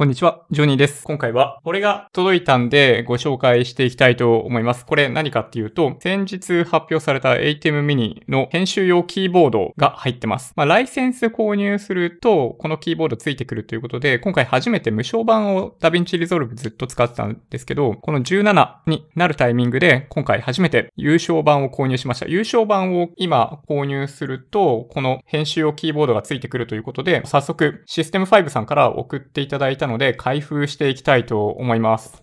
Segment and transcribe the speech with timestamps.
[0.00, 1.04] こんにちは、ジョニーです。
[1.04, 4.86] 今回は、これが届いたんでご紹介していきたいと思います。
[4.86, 10.54] これ何かっていうと、先日発表された ATEM mini の編集用キーボードが入ってます。
[10.56, 22.26] まあ、ライセンス購入すると、このキーボードついてくるということで、今回初めて無償版を DaVinci Resolve ずっと使ってたんですけど、この17になるタイミングで、今回初めて優勝版を購入しました。
[22.26, 32.22] 優勝版を今購入すると、この編集用キーボードがついてくるということで、早速、システム5さんから送っていただいたので、開封していきたいと思います。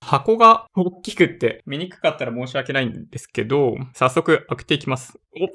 [0.00, 5.18] 箱が大きくって見にくかったら申し訳ないんですけど、早速開けていきます。
[5.34, 5.48] おい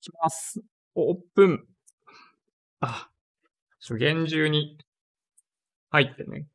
[0.00, 0.60] きます。
[0.94, 1.66] オープン。
[2.80, 3.08] あ、
[3.98, 4.78] 厳重に
[5.90, 6.46] 入ってね。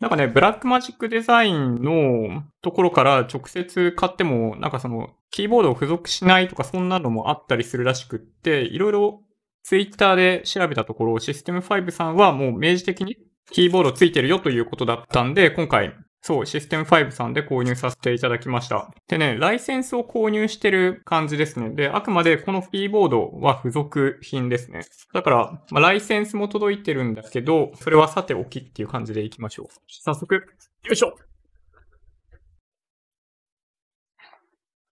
[0.00, 9.22] なんかね、ブラックマジックデザインのところから直接買っても、なんかその、キーボードを付属しないとかそんなのもあったりするらしくって、いろいろ
[9.62, 13.18] ツイッターで調べたところ、システム5さんはもう明示的に
[13.50, 18.92] キーボードついてるよということだったんで、今回そう、システム5さんで購入させていただきました。
[19.08, 21.70] でね、ライセンスを購入してる感じですね。
[21.70, 24.82] で、あくまでこのキーボードは付属品ですね。
[25.14, 29.66] だから、まあ、ライセンスも届いてるんだけど、それはさておきっていう感じでいきましょう。
[29.88, 30.42] 早速、よ
[30.90, 31.14] いしょ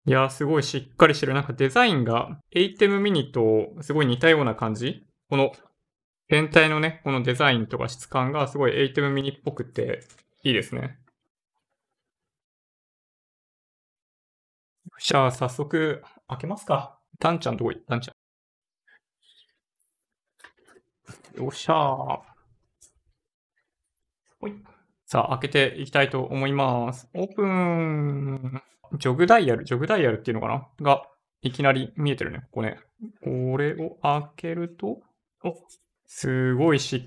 [0.06, 1.34] いやー、すごいしっかりしてる。
[1.34, 5.06] なんかデザインが ATEM mini とすごい似たような感じ。
[5.30, 5.54] この
[6.30, 10.02] 全体のね、このデザインとか質感がすごい ATEM mini っぽくて
[10.44, 10.98] いいですね。
[15.06, 16.98] じゃあ、早速、開けますか。
[17.20, 18.14] タンちゃんとこい、タンちゃ
[21.38, 21.44] ん。
[21.44, 22.20] よっしゃー。
[24.40, 24.54] ほい。
[25.06, 27.10] さあ、開けていきたいと思います。
[27.14, 28.62] オープン。
[28.98, 30.70] ジョグダイヤル、ジョグダイヤルっていうのかな？
[30.80, 31.04] が、
[31.42, 32.40] いきなり見えてるね。
[32.52, 32.80] ここね。
[33.26, 35.02] これを開けると、
[35.44, 35.54] お、
[36.06, 37.02] すごいしっ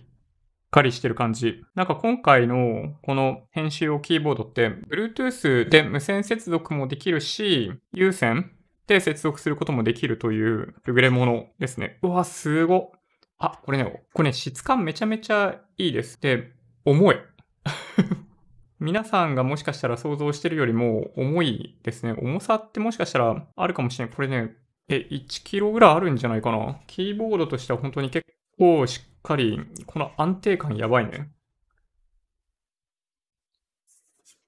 [0.71, 1.65] かりしてる感じ。
[1.75, 8.53] なんか今回のこの編集用キーボードって Bluetooth で無線接続もできるし、有線
[8.87, 11.99] で接続することもできるという優れものですね。
[12.03, 12.93] うわ、すご。
[13.38, 16.21] あ、これね、これね、質感めちゃめちゃいいです。
[16.21, 16.53] で、
[16.84, 17.16] 重い。
[18.78, 22.15] 皆さんがもしかしたら想像してるよりも重いですね。
[22.19, 24.15] 重さってもしかしたらあるかもしれない。
[24.15, 24.55] これね、
[24.88, 26.78] え、1キロぐらいあるんじゃないかな。
[26.87, 28.26] キーボードとしては本当に結
[28.59, 31.31] 構しっかり、この安定感やばいね。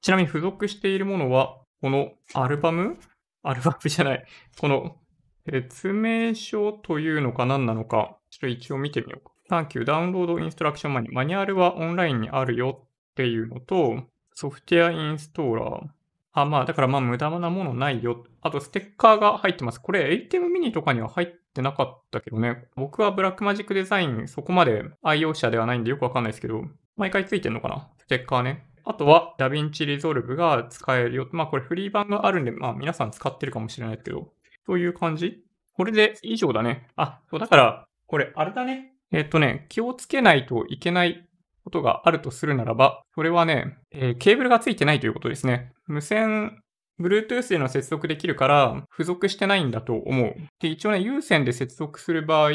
[0.00, 2.98] ちなみに付属しているものは、このアルバム？
[3.42, 4.24] アルバムじゃない。
[4.58, 4.96] この
[5.50, 9.32] 説明書というのか何なのか、ちょっと一応見てみようか。
[9.64, 9.84] Thank you.
[9.84, 14.02] ダウンロードインストラクションマニュマニュアルはオンラインにあるよっていうのと、
[14.34, 15.97] ソフトウェアインストーラー。
[16.40, 18.24] あ、まあ、だからまあ無駄なものないよ。
[18.42, 19.80] あと、ステッカーが入ってます。
[19.80, 22.66] これ、ATEM mini とかには入ってなかったけどね。
[22.76, 26.64] 僕はブラックマジックデザインそこまで愛用者ではないんでよくわかんないですけど、
[26.96, 27.88] 毎回ついてんのかな？
[27.98, 28.66] ステッカーね。
[28.84, 31.28] あとは、 DaVinci Resolve が使えるよ。
[31.32, 34.32] まあ、これフリー版があるんで、まあ、皆さん使ってるかもしれないですけど、
[34.66, 35.44] そういう感じ？
[35.74, 36.88] これで以上だね。
[36.96, 38.94] あ、そう、だから、これ、あれだね。
[39.12, 41.27] えっとね、気をつけないといけない
[41.68, 45.72] ことがあるとするならば、それはね、えー、ケーブルがついてないということですね。
[45.86, 46.62] 無線
[46.98, 50.34] Bluetooth での接続できるから、付属してないんだと思う。
[50.60, 52.50] で、一応ね、有線で接続する場合、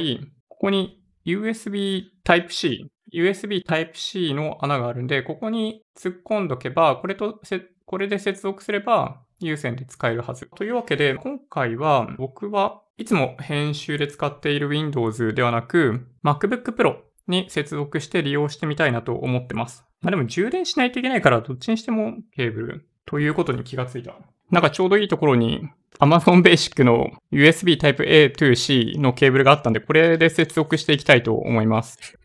[0.48, 7.40] ここに USB Type-C、USB Type-C の穴があるんで、ここに突っ込んどけば、これと
[7.86, 10.50] これで接続すれば、有線で使えるはず。
[10.56, 16.96] というわけで、今回は僕はいつも編集で使っている Windows ではなく、MacBook Pro
[17.28, 19.86] に接続して利用してみたいなと思ってます。
[20.02, 24.16] まあでも充電しないといけないから、どっちにしてもケーブルということに気がついた。
[24.52, 25.68] なんかちょうどいいところに
[26.00, 32.18] Amazon Basic の USB Type-A to C のケーブルがあったんで、これで接続していきたいと思います。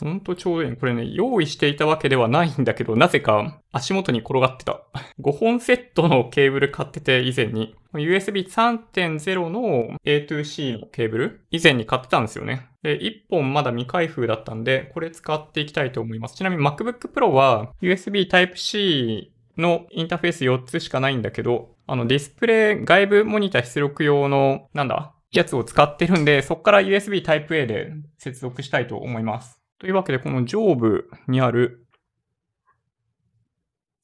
[0.00, 0.76] ほんとちょうどいい。
[0.76, 4.82] これね、用意していたわけではないんだけど、なぜか足元に転がってた。
[5.20, 7.74] 5本セットのケーブル買ってて、以前に。
[7.94, 11.46] USB 3.0の A to C のケーブル？
[11.50, 12.68] 以前に買ってたんですよね。
[12.82, 16.36] で、1本まだ未開封だったんで、これ使っていきたいと思います。
[16.36, 29.60] ちなみに MacBook Pro は USB Type-C のインターフェース4つしかないんだけど、あのディスプレイ外部モニター出力用の、なんだやつを使ってるんで、そこから USB Type-A で接続したいと思います。
[29.78, 31.86] というわけで、この上部にある、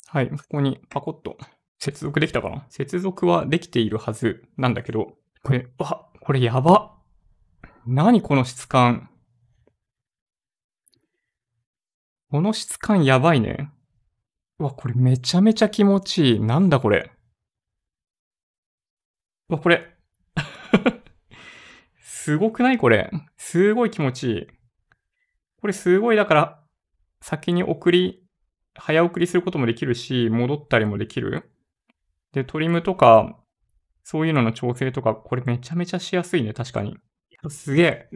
[0.06, 1.36] はい、ここにパコッと
[1.78, 2.66] 接続できたかな？
[2.70, 6.92] 接続はできているはずなんだけど、これ、わ、これやば。
[7.86, 9.10] 何この質感？
[12.30, 13.70] この質感やばいね。
[14.58, 16.40] うわ、これめちゃめちゃ気持ちいい。
[16.40, 17.12] なんだこれ？
[19.50, 19.94] うわ、これ。
[22.00, 22.78] すごくない？
[22.78, 23.10] これ。
[23.36, 24.46] すごい気持ちいい。
[25.60, 26.64] これすごい、だから、
[27.20, 28.24] 先に送り、
[28.74, 31.50] 早送りすることもできるし、戻ったりもできる。
[32.34, 33.38] で、トリムとか、
[34.02, 36.98] そういうのの調整とか、これめちゃめちゃしやすいね、確かに。
[37.48, 38.08] すげえ。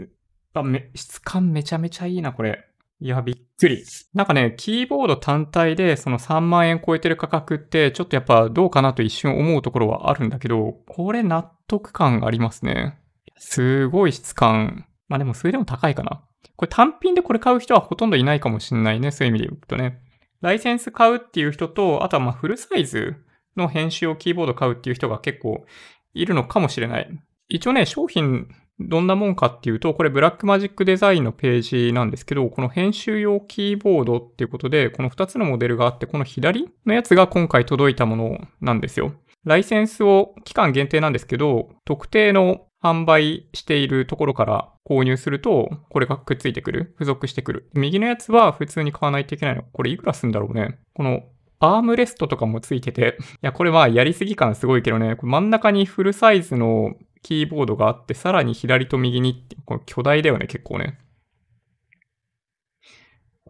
[0.54, 2.64] あ、め、質感めちゃめちゃいいな、これ。
[3.00, 3.84] いや、びっくり。
[4.12, 12.98] なんかね、キーボード単体でその3万円超えてる価格って、ちょっとやっぱどうかなと一瞬思うところはあるんだけど、これ納得感ありますね。
[13.36, 14.86] すごい質感。
[15.06, 16.24] まあでもそれでも高いかな。
[16.56, 19.12] これ単品でこれ買う人はほとんどいないかもしんないね。
[19.12, 20.00] そういう意味で言うとね。
[20.40, 23.16] ライセンス買うっていう人と、あとはまあフルサイズ
[23.58, 25.66] の編集をキーボード買うっていう人が結構
[26.14, 27.10] いるのかもしれない。
[27.48, 28.48] 一応ね、商品
[28.80, 39.12] どんなもんかっていうと、これブラックマジックデザインのページなんですけど、この編集用キーボードっていうことで、この2つのモデルがあって、この左のやつが今回届いたものなんですよ。
[39.44, 46.92] ライセンスを期間限定なんですけど、特定の販売しているところから購入すると、これがくっついてくる。
[46.94, 47.70] 付属してくる。
[47.74, 49.64] 右のやつは普通に買わないといけないの。
[49.72, 50.78] これいくらすんだろうね。
[50.94, 51.22] この
[51.60, 60.98] アームレストとかもついてて、いや、これまあやりすぎ感すごいけどね、真ん中にフルサイズのキーボードがあって、さらに左と右に、これ巨大だよね、結構ね。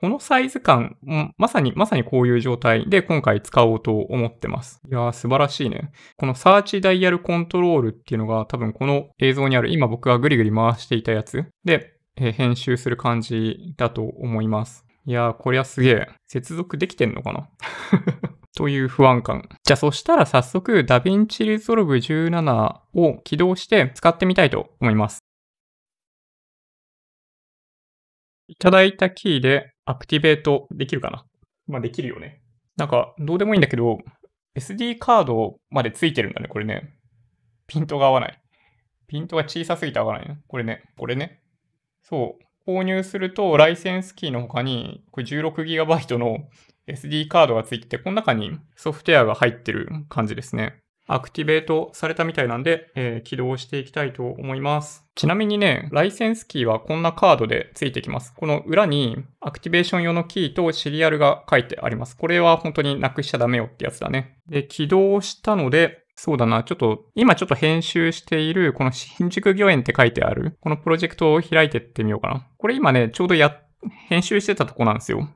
[0.00, 0.96] このサイズ感、
[1.36, 4.80] まさに、まさにこういう状態で今回使おうと思ってます。
[4.88, 5.90] いやー、素晴らしいね。
[6.16, 14.87] このサーチダイヤルコントロールっていうのが多分この映像にある、今僕がグリグリ回していたやつで、えー、編集する感じだと思います。
[15.08, 16.08] いやー、こりゃすげえ。
[16.26, 17.48] 接続できてんのかな？
[18.54, 19.48] という不安感。
[19.64, 25.20] じゃあそしたら早速 DaVinci Resolve 17を起動して使ってみたいと思います。
[28.48, 31.24] いただいたキーでアクティベートできるかな？
[31.66, 32.42] まあできるよね。
[32.76, 34.00] なんかどうでもいいんだけど、
[34.58, 36.98] SD カードまでついてるんだね、これね。
[37.66, 38.38] ピントが合わない。
[39.06, 40.42] ピントが小さすぎて合わないね。
[40.48, 40.82] これね。
[40.98, 41.40] これね。
[42.02, 42.47] そう。
[42.68, 46.48] 購入すると、ライセンスキーの他に、これ 16GB の
[46.86, 50.82] SD カードがついてて、この中にソフトウェアが入ってる感じですね。
[51.10, 55.06] アクティベートされたみたいなんで、えー、起動していきたいと思います。
[55.14, 58.34] ちなみにね、ライセンスキーはこんなカードでついてきます。
[58.36, 62.14] この裏にアクティベーション用のキーとシリアルが書いてあります。
[62.14, 64.36] これは本当になくしちゃダメよってやつだね。
[64.46, 66.64] で、起動したので、そうだな。
[66.64, 72.48] ちょっと、今ちょっと編集している、この新宿御苑って書いてある、このプロジェクトを開いてってみようかな。
[72.56, 73.62] これ今ね、ちょうどや、
[74.08, 75.28] 編集してたとこなんですよ。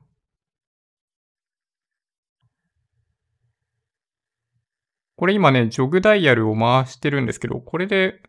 [5.14, 8.20] これ今ね、ジョグダイヤルを回してるんですけど、これで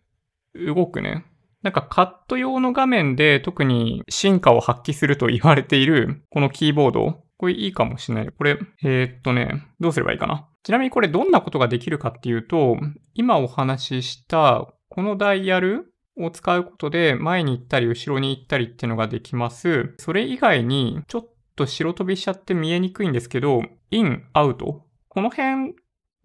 [0.53, 1.25] 動くね。
[1.63, 7.23] なんかカット用の画面で特に進化を発揮すると言われているこのキーボード。
[7.43, 8.29] これいいかもしれない。
[8.31, 10.47] これ、えー、っとね、どうすればいいかな？
[10.63, 12.77] ちなみにこれどんなことができるかっていうと、
[13.15, 19.93] 今お話ししたこのダイヤルを使うことで前に行ったり後ろに行ったりっていうのができます。
[19.97, 23.61] それ以外にちょっと白飛びしちゃって見えにくいんですけど、
[23.91, 24.85] イン、アウト。
[25.09, 25.73] この辺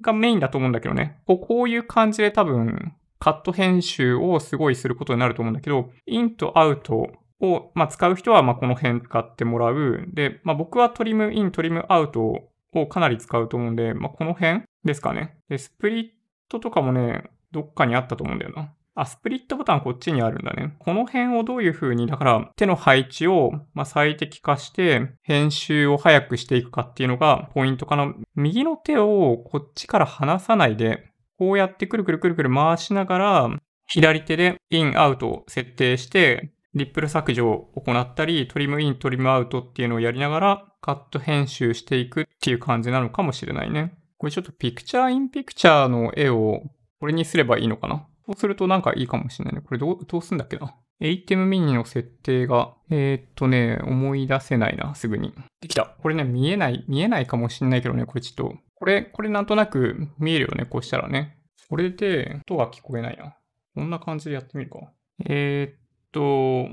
[0.00, 1.20] がメインだと思うんだけどね。
[1.26, 7.08] こうこういう感じで多分、カット編集をすごいすることになると思うんだけど、インとアウト
[7.40, 10.05] を、まあ、使う人はまこの辺使ってもらう。
[10.12, 15.37] で、まあ、僕はトリムイン、トリムアウトをかなり使うと思うんで、まあ、この辺ですかね。
[15.49, 16.09] で、スプリッ
[16.49, 18.73] トとかもね、どっかにあったと思うんだよな。
[19.00, 20.75] あ、スプリットボタンこっちにあるんだね。
[20.80, 28.12] この辺をどういう風に、だから手の配置をま最適化して編集を早くしていくかっていうのがポイントかな。
[28.35, 33.50] 右の手をこっちから離さないで、こうやってくるくるくるくる回しながら、
[33.87, 43.98] 左手でイン、アウトを設定して、リップル削除を行ったり、トリムイン、トリムアウトっていうのをやりながら、カット編集していくっていう感じなのかもしれないね。
[44.18, 46.62] これちょっとピクチャーインピクチャーの絵を
[47.00, 48.06] これにすればいいのかな？
[48.26, 49.60] そうするとなんかいいかもしれないね。
[49.60, 55.32] これどう、どうすんだっけな ?ATEM ミニの設定が、えー、っとね、思い出せないな、すぐに。
[55.60, 55.96] できた。
[56.02, 58.58] これね、見えない、見えないかもしれないけどね、これちょっと。
[58.75, 61.38] これ、これなんとなく見えるよね、こうしたらね。
[61.70, 63.37] これで、音は聞こえないな。
[63.75, 64.78] こんな感じでやってみるか。
[65.25, 65.80] えー、っ
[66.18, 66.68] と、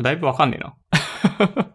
[0.00, 0.76] だいぶわかんねえな。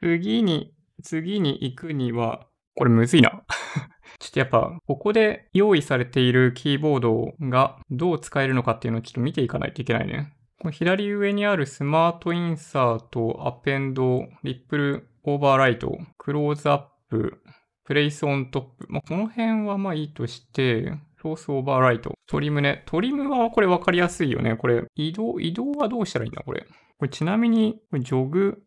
[0.00, 0.72] 次に、
[1.02, 2.46] 次に行くには、
[2.76, 3.42] これむずいな。
[4.20, 10.32] ちょっとやっぱ、ここで用意されているキーボードがどう使えるのかっていうのをちょっと見ていかないといけないね。
[10.58, 18.86] この左上にある smart insert、append、ripple overwrite、close up、place on top。
[18.88, 22.82] まあ、この辺はまあいいとして、 source overwrite、トリムね。
[22.86, 24.56] トリムはこれ分かりやすいよね。
[24.56, 26.42] これ、移動、移動はどうしたらいいんだ？
[26.44, 26.66] これ。
[26.98, 28.62] これちなみに、ジョグ？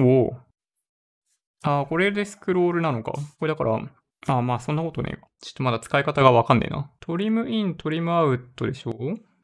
[0.00, 0.32] を、
[1.62, 3.12] ああ、これでスクロールなのか。
[3.12, 3.80] これだから、
[4.26, 5.28] ああ、まあそんなことねえわ。
[5.40, 6.90] ちょっとまだ使い方がわかんねえな。
[7.00, 8.92] トリムイン、トリムアウトでしょ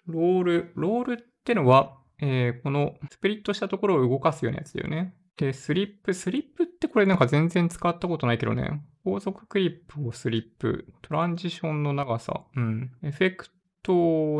[0.06, 0.72] ロール。
[0.74, 5.14] ロールってのは、えー、このスプリットしたところを動かすようなやつだよね。
[5.36, 6.14] で、スリップ。
[6.14, 8.82] スリップってこれなんか全然使ったことないけどね。
[9.04, 10.92] 高速クリップをスリップ。
[11.02, 12.44] トランジションの長さ。
[12.56, 12.92] うん。
[13.02, 13.48] エフェク
[13.82, 13.92] ト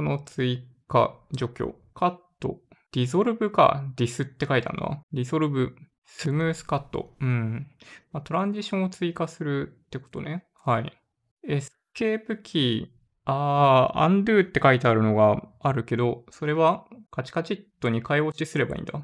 [0.02, 1.74] の追加、除去。
[1.94, 2.60] カット。
[2.92, 3.84] dissolve か。
[3.96, 5.02] ディスって書いてあるな。
[5.12, 7.14] dissolve。smooth cut。
[7.20, 7.66] うん。
[8.12, 10.44] まあ、トランジションを追加するってことね。
[10.64, 10.92] はい。
[11.48, 13.04] エスケープキー。
[13.26, 19.02] あー、 undo って書いてあるのがあるけど、それはカチカチっと2回押しすればいいんだ。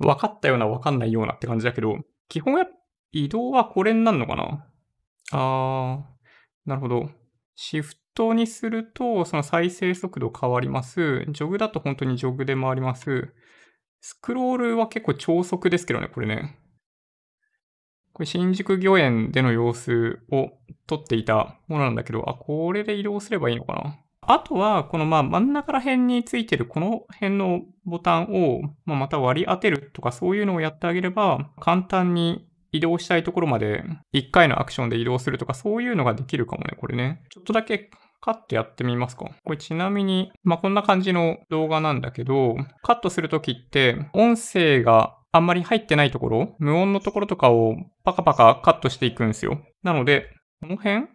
[0.00, 2.66] 分かったような分かんないようなって感じだけど、基本や、
[3.12, 4.66] 移動はこれになるのかな？
[5.32, 7.10] あー、なるほど。
[7.54, 11.24] シフトにすると、その再生速度変わります。
[11.28, 13.34] ジョグだと本当にジョグで回ります。
[14.00, 16.56] スクロールは結構超速ですけどね、これね。
[18.12, 20.52] これ新宿御苑での様子を
[20.86, 23.98] 撮っていたものなんだけど、あ、これで移動すればいいのかな？
[24.22, 33.82] あとは、このまあ真ん中ら辺についてるこの辺のボタンを、ま、また割り当てるとかそういうのをやってあげれば、簡単に移動したいところまで
[34.14, 37.22] 1回のアクションで移動するとかそういうのができるかもね、これね。
[37.30, 39.30] ちょっとだけカットやってみますか。
[39.44, 49.62] これちなみに、まあ、こんな感じの動画なんだけど、カットするときって、音声があんまり入ってないところ、無音のところとかをパカパカカットしていくんですよ。
[49.82, 51.06] なので、この辺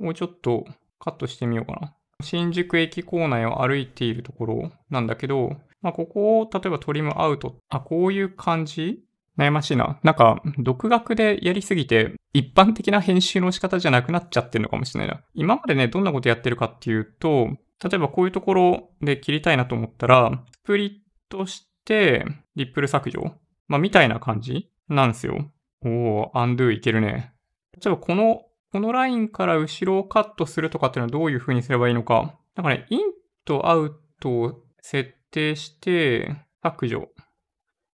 [0.00, 0.64] をちょっと
[1.00, 1.94] カットしてみようかな。
[2.22, 7.56] 新宿駅構内を歩いているところなんだけど、まあ、ここを例えばトリムアウト。
[7.68, 9.04] あ、こういう感じ？
[9.36, 9.98] 悩ましいな。
[10.04, 15.22] なんか、独学でやりすぎて、一般的な編集の仕方じゃなくなっちゃってるのかもしれないな。
[15.34, 17.48] 今までね、どんなことやってるかっていうと、
[17.82, 20.92] 例えばこういうところで切りたいなと思ったら、スプリッ
[21.28, 23.34] トして、リップル削除。
[23.66, 25.50] まあ、みたいな感じなんですよ。
[25.84, 27.32] おー、アンドゥいけるね。
[27.74, 28.42] 例えばこの、
[28.74, 32.34] このラインから後ろをカットするとかっていうのはどういう風にすればいいのか。
[32.56, 33.02] なんかね、イン
[33.44, 37.08] とアウトを設定して、削除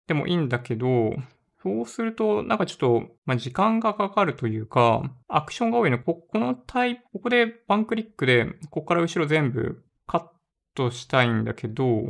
[0.06, 1.16] でもいいんだけど、
[1.64, 5.98] そうすると、なんかちょっと、まあ、時間がかかるというか、アクションが多いの。
[5.98, 10.26] こ、このタイプ、ここでワンクリックで、ここから後ろ全部カッ
[10.76, 12.04] トしたいんだけど、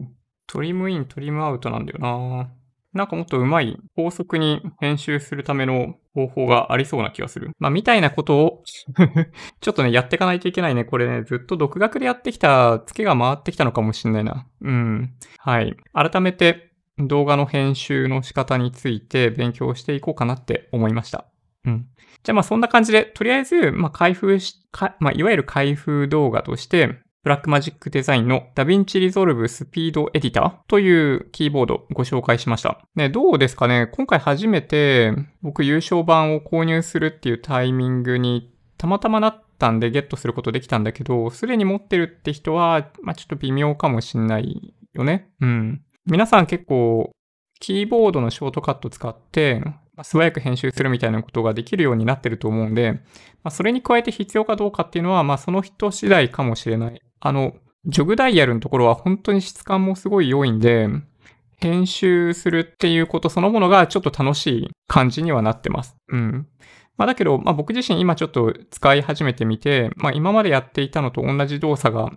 [0.46, 2.52] トリムイン、トリムアウトなんだよな。
[2.98, 7.52] なんかもっとうまい高速に編集するための方法がありそうな気がする。
[7.60, 8.64] まあ、みたいなことを
[9.62, 10.84] ちょっとね、やっていかないといけないね。
[10.84, 14.48] これね、ずっと独学でやってきた、ツケが回ってきたのかもしんないな。
[14.62, 15.14] うん。
[15.38, 15.78] はい。
[15.94, 21.26] 改めて、動画の編集の仕方について勉強していこうかなって思いました。
[21.66, 21.86] うん。
[22.24, 24.56] じゃあまあそんな感じで、とりあえず、まあ開封し、
[25.00, 32.80] まあいわゆる開封動画として、ブラックマジックデザインの DaVinci Resolve スピードエディターというキーボードをご紹介しました。
[32.96, 33.88] ね、どうですかね？
[33.88, 45.28] 今回初めて僕優勝版を購入するっていうタイミングにたまたまなったんでゲットすることできたんだけど、すでに持ってるって人は、まあちょっと微妙かもしんないよね。
[45.42, 45.82] うん。
[46.06, 47.12] 皆さん結構、
[47.60, 49.62] キーボードのショートカット使って、
[49.98, 53.00] まあ、素早く編集するみたいなことができるようになってると思うんで、ま
[53.46, 57.02] あ、それに加えて必要かどうかっていうのは、まあ、その人次第かもしれない。
[57.20, 57.56] あの、
[57.88, 60.88] ジョグダイヤルのところは本当に質感もすごい良いんで、
[61.60, 65.96] 編集するっていうことそのものがちょっと楽しい感じにはなってます。
[66.10, 66.48] うん。
[66.98, 72.12] まあだけど、まあ僕自身今ちょっと使い始めてみて、まあ今までやっていたのと同じ動作が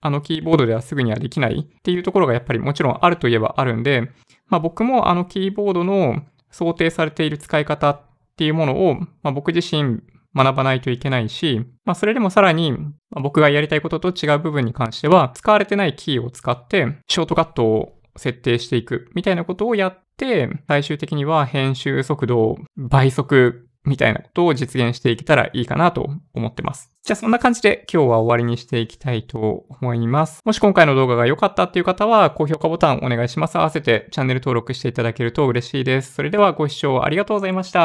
[0.00, 4.10] あのキーボードではすぐにはできないっていうところがやっぱりもちろんあるといえばあるんで、
[4.46, 8.00] まあ僕もあのキーボードの想定されている使い方っ
[8.36, 10.00] ていうものを、まあ、僕自身
[10.36, 12.76] 学ばないといけないし、まあそれでもさらに、
[13.10, 26.92] 僕がやりたいことと違う部分に関しては、使われてないキーを使ってショートカットを設定していくみたいなことをやって、最終的には編集速度を倍速みたいなことを実現していけたらいいかなと思ってます。
[27.02, 30.42] じゃあそんな感じで今日は終わりにしていきたいと思います。
[30.44, 33.56] もし今回の動画が良かったっていう方は高評価ボタンお願いします。
[33.56, 36.14] 合わせてチャンネル登録していただけると嬉しいです。
[36.14, 37.80] それではご視聴ありがとうございました。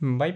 [0.00, 0.34] バイバイ。